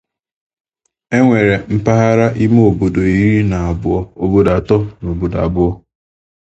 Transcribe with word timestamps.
Enwere 1.17 1.55
mpaghara 1.75 2.27
ime 2.43 2.61
obodo 2.69 3.01
iri 3.15 3.37
na 3.49 3.57
abụọ, 3.69 3.99
obodo 4.23 4.49
atọ, 4.59 4.77
na 5.01 5.07
obodo 5.13 5.37
abụọ. 5.45 5.71